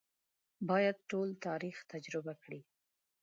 [0.69, 2.61] باید ټول تاریخ تجربه کړي.